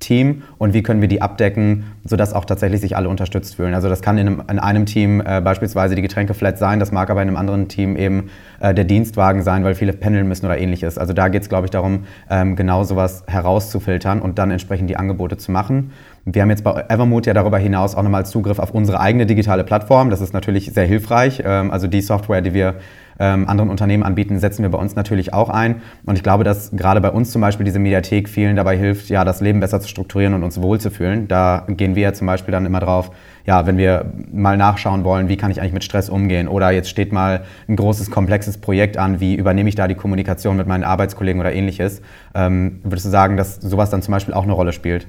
Team 0.00 0.42
und 0.58 0.72
wie 0.74 0.82
können 0.82 1.00
wir 1.00 1.08
die 1.08 1.20
abdecken, 1.20 1.84
sodass 2.04 2.32
auch 2.32 2.44
tatsächlich 2.44 2.80
sich 2.80 2.96
alle 2.96 3.08
unterstützt 3.08 3.56
fühlen. 3.56 3.74
Also 3.74 3.88
das 3.88 4.00
kann 4.00 4.16
in 4.16 4.26
einem, 4.26 4.42
in 4.48 4.58
einem 4.58 4.86
Team 4.86 5.20
äh, 5.20 5.40
beispielsweise 5.40 5.94
die 5.94 6.02
Getränkeflat 6.02 6.58
sein, 6.58 6.80
das 6.80 6.92
mag 6.92 7.10
aber 7.10 7.22
in 7.22 7.28
einem 7.28 7.36
anderen 7.36 7.68
Team 7.68 7.96
eben 7.96 8.30
äh, 8.60 8.74
der 8.74 8.84
Dienstwagen 8.84 9.42
sein, 9.42 9.64
weil 9.64 9.74
viele 9.74 9.92
pendeln 9.92 10.26
müssen 10.28 10.46
oder 10.46 10.58
ähnliches. 10.58 10.96
Also 10.96 11.12
da 11.12 11.28
geht 11.28 11.42
es, 11.42 11.48
glaube 11.48 11.66
ich, 11.66 11.70
darum, 11.70 12.04
ähm, 12.30 12.56
genau 12.56 12.84
sowas 12.84 13.24
herauszufiltern 13.26 14.22
und 14.22 14.38
dann 14.38 14.50
entsprechend 14.50 14.88
die 14.88 14.96
Angebote 14.96 15.36
zu 15.36 15.52
machen. 15.52 15.92
Wir 16.24 16.42
haben 16.42 16.50
jetzt 16.50 16.62
bei 16.62 16.84
Evermood 16.88 17.26
ja 17.26 17.34
darüber 17.34 17.58
hinaus 17.58 17.96
auch 17.96 18.02
nochmal 18.02 18.24
Zugriff 18.24 18.60
auf 18.60 18.70
unsere 18.70 19.00
eigene 19.00 19.26
digitale 19.26 19.64
Plattform. 19.64 20.08
Das 20.08 20.20
ist 20.20 20.32
natürlich 20.32 20.72
sehr 20.72 20.86
hilfreich. 20.86 21.42
Ähm, 21.44 21.72
also 21.72 21.88
die 21.88 22.00
Software, 22.00 22.42
die 22.42 22.54
wir 22.54 22.76
ähm, 23.18 23.48
anderen 23.48 23.70
Unternehmen 23.70 24.04
anbieten, 24.04 24.38
setzen 24.38 24.62
wir 24.62 24.70
bei 24.70 24.78
uns 24.78 24.94
natürlich 24.94 25.34
auch 25.34 25.48
ein. 25.48 25.82
Und 26.06 26.14
ich 26.14 26.22
glaube, 26.22 26.44
dass 26.44 26.70
gerade 26.70 27.00
bei 27.00 27.10
uns 27.10 27.32
zum 27.32 27.40
Beispiel 27.40 27.64
diese 27.64 27.80
Mediathek 27.80 28.28
vielen 28.28 28.54
dabei 28.54 28.76
hilft, 28.76 29.08
ja, 29.08 29.24
das 29.24 29.40
Leben 29.40 29.58
besser 29.58 29.80
zu 29.80 29.88
strukturieren 29.88 30.34
und 30.34 30.44
uns 30.44 30.62
wohlzufühlen. 30.62 31.26
Da 31.26 31.66
gehen 31.68 31.96
wir 31.96 32.02
ja 32.04 32.12
zum 32.12 32.28
Beispiel 32.28 32.52
dann 32.52 32.66
immer 32.66 32.78
drauf, 32.80 33.10
ja, 33.44 33.66
wenn 33.66 33.76
wir 33.76 34.12
mal 34.32 34.56
nachschauen 34.56 35.02
wollen, 35.02 35.28
wie 35.28 35.36
kann 35.36 35.50
ich 35.50 35.60
eigentlich 35.60 35.72
mit 35.72 35.82
Stress 35.84 36.08
umgehen 36.08 36.46
oder 36.46 36.70
jetzt 36.70 36.88
steht 36.88 37.12
mal 37.12 37.42
ein 37.68 37.74
großes, 37.74 38.12
komplexes 38.12 38.58
Projekt 38.58 38.96
an, 38.96 39.18
wie 39.18 39.34
übernehme 39.34 39.68
ich 39.68 39.74
da 39.74 39.88
die 39.88 39.96
Kommunikation 39.96 40.56
mit 40.56 40.68
meinen 40.68 40.84
Arbeitskollegen 40.84 41.40
oder 41.40 41.52
ähnliches, 41.52 42.00
ähm, 42.34 42.80
würdest 42.84 43.06
du 43.06 43.10
sagen, 43.10 43.36
dass 43.36 43.56
sowas 43.56 43.90
dann 43.90 44.02
zum 44.02 44.12
Beispiel 44.12 44.34
auch 44.34 44.44
eine 44.44 44.52
Rolle 44.52 44.72
spielt? 44.72 45.08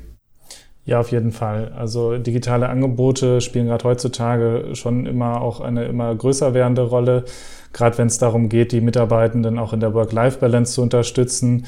Ja, 0.86 1.00
auf 1.00 1.12
jeden 1.12 1.32
Fall. 1.32 1.72
Also 1.78 2.18
digitale 2.18 2.68
Angebote 2.68 3.40
spielen 3.40 3.68
gerade 3.68 3.86
heutzutage 3.86 4.76
schon 4.76 5.06
immer 5.06 5.42
auch 5.42 5.62
eine 5.62 5.86
immer 5.86 6.14
größer 6.14 6.54
werdende 6.54 6.82
Rolle, 6.82 7.24
gerade 7.72 7.98
wenn 7.98 8.08
es 8.08 8.18
darum 8.18 8.50
geht, 8.50 8.74
die 8.74 8.82
Mitarbeitenden 8.82 9.60
auch 9.60 9.72
in 9.72 9.80
der 9.80 9.94
Work-Life-Balance 9.94 10.74
zu 10.74 10.82
unterstützen. 10.82 11.66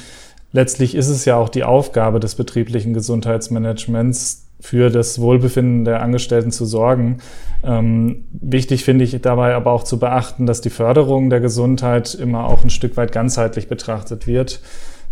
Letztlich 0.52 0.96
ist 0.96 1.08
es 1.10 1.24
ja 1.26 1.38
auch 1.38 1.50
die 1.50 1.64
Aufgabe 1.64 2.20
des 2.20 2.36
betrieblichen 2.36 2.94
Gesundheitsmanagements, 2.94 4.46
für 4.66 4.90
das 4.90 5.20
Wohlbefinden 5.20 5.86
der 5.86 6.02
Angestellten 6.02 6.52
zu 6.52 6.66
sorgen. 6.66 7.18
Ähm, 7.64 8.26
wichtig 8.32 8.84
finde 8.84 9.06
ich 9.06 9.22
dabei 9.22 9.54
aber 9.54 9.72
auch 9.72 9.84
zu 9.84 10.00
beachten, 10.00 10.46
dass 10.46 10.62
die 10.62 10.70
Förderung 10.70 11.30
der 11.30 11.40
Gesundheit 11.40 12.16
immer 12.16 12.46
auch 12.48 12.64
ein 12.64 12.70
Stück 12.70 12.98
weit 12.98 13.12
ganzheitlich 13.12 13.68
betrachtet 13.68 14.28
wird. 14.28 14.62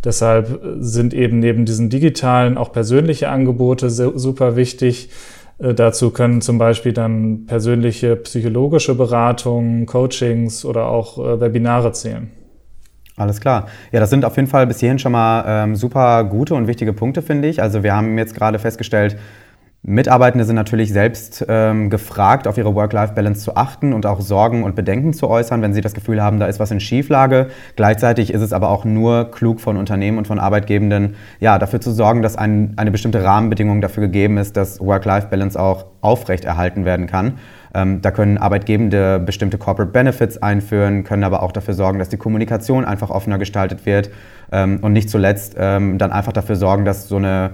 Deshalb 0.03 0.61
sind 0.79 1.13
eben 1.13 1.39
neben 1.39 1.65
diesen 1.65 1.89
digitalen 1.89 2.57
auch 2.57 2.71
persönliche 2.71 3.29
Angebote 3.29 3.89
super 3.89 4.55
wichtig. 4.55 5.09
Äh, 5.59 5.73
dazu 5.73 6.11
können 6.11 6.41
zum 6.41 6.57
Beispiel 6.57 6.93
dann 6.93 7.45
persönliche 7.45 8.15
psychologische 8.17 8.95
Beratungen, 8.95 9.85
Coachings 9.85 10.65
oder 10.65 10.87
auch 10.87 11.17
äh, 11.17 11.39
Webinare 11.39 11.91
zählen. 11.93 12.31
Alles 13.15 13.39
klar. 13.39 13.67
Ja, 13.91 13.99
das 13.99 14.09
sind 14.09 14.25
auf 14.25 14.35
jeden 14.35 14.47
Fall 14.47 14.65
bis 14.65 14.79
hierhin 14.79 14.97
schon 14.97 15.11
mal 15.11 15.45
ähm, 15.47 15.75
super 15.75 16.23
gute 16.23 16.55
und 16.55 16.67
wichtige 16.67 16.93
Punkte, 16.93 17.21
finde 17.21 17.47
ich. 17.47 17.61
Also 17.61 17.83
wir 17.83 17.95
haben 17.95 18.17
jetzt 18.17 18.33
gerade 18.33 18.57
festgestellt, 18.57 19.17
Mitarbeitende 19.85 20.45
sind 20.45 20.55
natürlich 20.55 20.93
selbst 20.93 21.45
ähm, 21.49 21.89
gefragt, 21.89 22.47
auf 22.47 22.57
ihre 22.57 22.73
Work-Life-Balance 22.73 23.41
zu 23.41 23.57
achten 23.57 23.91
und 23.91 24.05
auch 24.05 24.21
Sorgen 24.21 24.63
und 24.63 24.77
Bedenken 24.77 25.11
zu 25.11 25.27
äußern, 25.27 25.61
wenn 25.61 25.73
sie 25.73 25.81
das 25.81 25.93
Gefühl 25.93 26.23
haben, 26.23 26.39
da 26.39 26.45
ist 26.45 26.61
was 26.61 26.71
in 26.71 26.79
Schieflage. 26.79 27.47
Gleichzeitig 27.75 28.31
ist 28.31 28.39
es 28.39 28.53
aber 28.53 28.69
auch 28.69 28.85
nur 28.85 29.29
klug 29.31 29.59
von 29.59 29.75
Unternehmen 29.75 30.17
und 30.17 30.25
von 30.25 30.39
Arbeitgebenden, 30.39 31.15
ja, 31.41 31.59
dafür 31.59 31.81
zu 31.81 31.91
sorgen, 31.91 32.21
dass 32.21 32.37
ein, 32.37 32.71
eine 32.77 32.91
bestimmte 32.91 33.25
Rahmenbedingung 33.25 33.81
dafür 33.81 34.03
gegeben 34.03 34.37
ist, 34.37 34.55
dass 34.55 34.79
Work-Life-Balance 34.79 35.59
auch 35.59 35.87
aufrechterhalten 35.99 36.85
werden 36.85 37.05
kann. 37.05 37.39
Ähm, 37.73 38.01
da 38.01 38.11
können 38.11 38.37
Arbeitgebende 38.37 39.19
bestimmte 39.19 39.57
Corporate 39.57 39.91
Benefits 39.91 40.37
einführen, 40.37 41.03
können 41.03 41.25
aber 41.25 41.43
auch 41.43 41.51
dafür 41.51 41.73
sorgen, 41.73 41.99
dass 41.99 42.07
die 42.07 42.17
Kommunikation 42.17 42.85
einfach 42.85 43.09
offener 43.09 43.37
gestaltet 43.37 43.85
wird 43.85 44.11
ähm, 44.53 44.79
und 44.81 44.93
nicht 44.93 45.09
zuletzt 45.09 45.55
ähm, 45.57 45.97
dann 45.97 46.13
einfach 46.13 46.31
dafür 46.31 46.55
sorgen, 46.55 46.85
dass 46.85 47.09
so 47.09 47.17
eine 47.17 47.51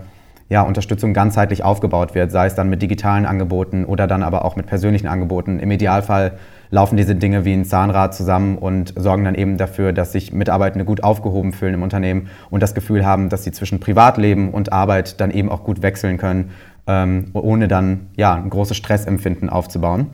ja, 0.50 0.64
Unterstützung 0.64 1.14
ganzheitlich 1.14 1.64
aufgebaut 1.64 2.16
wird, 2.16 2.32
sei 2.32 2.48
es 2.48 2.56
dann 2.56 2.70
mit 2.70 2.82
digitalen 2.82 3.26
Angeboten 3.26 3.86
oder 3.86 4.08
dann 4.08 4.24
aber 4.24 4.46
auch 4.46 4.56
mit 4.56 4.66
persönlichen 4.66 5.08
Angeboten. 5.08 5.60
Im 5.60 5.70
Idealfall 5.70 6.34
laufen 6.72 6.98
diese 6.98 7.16
Dinge 7.16 7.46
wie 7.46 7.54
ein 7.54 7.66
Zahnrad 7.66 8.16
zusammen 8.16 8.58
und 8.58 8.94
sorgen 8.98 9.24
dann 9.24 9.36
eben 9.36 9.58
dafür, 9.58 9.94
dass 9.94 10.12
sich 10.12 10.34
Mitarbeitende 10.34 10.86
gut 10.86 11.04
aufgehoben 11.04 11.54
fühlen 11.54 11.76
im 11.76 11.84
Unternehmen 11.84 12.30
und 12.50 12.64
das 12.64 12.74
Gefühl 12.74 13.06
haben, 13.06 13.30
dass 13.30 13.44
sie 13.44 13.52
zwischen 13.52 13.80
Privatleben 13.80 14.50
und 14.50 14.74
Arbeit 14.74 15.20
dann 15.22 15.30
eben 15.32 15.50
auch 15.50 15.64
gut 15.64 15.84
wechseln 15.84 16.18
können, 16.18 16.52
ähm, 16.88 17.30
ohne 17.34 17.68
dann 17.68 18.08
ja, 18.16 18.34
ein 18.34 18.50
großes 18.50 18.76
Stressempfinden 18.76 19.50
aufzubauen. 19.50 20.08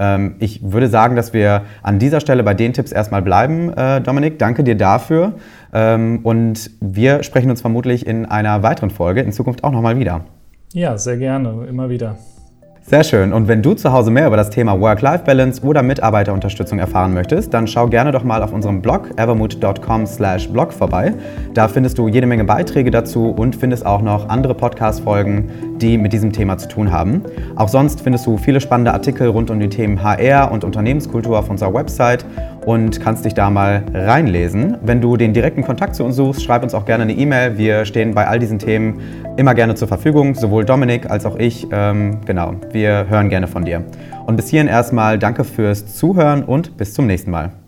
Ähm, 0.00 0.36
ich 0.38 0.72
würde 0.72 0.88
sagen, 0.88 1.14
dass 1.14 1.32
wir 1.32 1.62
an 1.82 1.98
dieser 1.98 2.20
Stelle 2.20 2.42
bei 2.42 2.54
den 2.54 2.72
Tipps 2.72 2.90
erstmal 2.90 3.22
bleiben. 3.22 3.72
Äh, 3.72 4.00
Dominik, 4.00 4.38
danke 4.38 4.64
dir 4.64 4.76
dafür. 4.76 5.34
Ähm, 5.72 6.20
und 6.22 6.70
wir 6.80 7.22
sprechen 7.22 7.50
uns 7.50 7.60
vermutlich 7.60 8.06
in 8.06 8.24
einer 8.24 8.62
weiteren 8.62 8.90
Folge 8.90 9.20
in 9.20 9.32
Zukunft 9.32 9.62
auch 9.62 9.72
nochmal 9.72 9.98
wieder. 9.98 10.24
Ja, 10.72 10.96
sehr 10.96 11.18
gerne, 11.18 11.66
immer 11.68 11.90
wieder. 11.90 12.16
Sehr 12.90 13.04
schön. 13.04 13.32
Und 13.32 13.46
wenn 13.46 13.62
du 13.62 13.74
zu 13.74 13.92
Hause 13.92 14.10
mehr 14.10 14.26
über 14.26 14.36
das 14.36 14.50
Thema 14.50 14.80
Work-Life-Balance 14.80 15.62
oder 15.62 15.80
Mitarbeiterunterstützung 15.80 16.80
erfahren 16.80 17.14
möchtest, 17.14 17.54
dann 17.54 17.68
schau 17.68 17.86
gerne 17.86 18.10
doch 18.10 18.24
mal 18.24 18.42
auf 18.42 18.52
unserem 18.52 18.82
Blog 18.82 19.10
evermood.com/blog 19.16 20.72
vorbei. 20.72 21.14
Da 21.54 21.68
findest 21.68 21.98
du 21.98 22.08
jede 22.08 22.26
Menge 22.26 22.42
Beiträge 22.42 22.90
dazu 22.90 23.28
und 23.30 23.54
findest 23.54 23.86
auch 23.86 24.02
noch 24.02 24.28
andere 24.28 24.56
Podcast-Folgen, 24.56 25.78
die 25.80 25.98
mit 25.98 26.12
diesem 26.12 26.32
Thema 26.32 26.58
zu 26.58 26.66
tun 26.66 26.90
haben. 26.90 27.22
Auch 27.54 27.68
sonst 27.68 28.00
findest 28.00 28.26
du 28.26 28.36
viele 28.36 28.60
spannende 28.60 28.92
Artikel 28.92 29.28
rund 29.28 29.52
um 29.52 29.60
die 29.60 29.68
Themen 29.68 30.02
HR 30.02 30.50
und 30.50 30.64
Unternehmenskultur 30.64 31.38
auf 31.38 31.48
unserer 31.48 31.72
Website 31.72 32.24
und 32.66 33.00
kannst 33.00 33.24
dich 33.24 33.34
da 33.34 33.50
mal 33.50 33.84
reinlesen. 33.94 34.78
Wenn 34.82 35.00
du 35.00 35.16
den 35.16 35.32
direkten 35.32 35.62
Kontakt 35.62 35.94
zu 35.94 36.02
uns 36.04 36.16
suchst, 36.16 36.42
schreib 36.42 36.64
uns 36.64 36.74
auch 36.74 36.86
gerne 36.86 37.04
eine 37.04 37.12
E-Mail. 37.12 37.56
Wir 37.56 37.84
stehen 37.84 38.14
bei 38.14 38.26
all 38.26 38.40
diesen 38.40 38.58
Themen 38.58 39.00
immer 39.36 39.54
gerne 39.54 39.74
zur 39.74 39.88
Verfügung, 39.88 40.34
sowohl 40.34 40.64
Dominik 40.64 41.10
als 41.10 41.26
auch 41.26 41.36
ich. 41.36 41.66
Ähm, 41.72 42.18
genau, 42.24 42.54
wir 42.72 43.06
hören 43.08 43.28
gerne 43.28 43.46
von 43.46 43.64
dir. 43.64 43.84
Und 44.26 44.36
bis 44.36 44.48
hierhin 44.48 44.68
erstmal 44.68 45.18
danke 45.18 45.44
fürs 45.44 45.96
Zuhören 45.96 46.44
und 46.44 46.76
bis 46.76 46.94
zum 46.94 47.06
nächsten 47.06 47.30
Mal. 47.30 47.59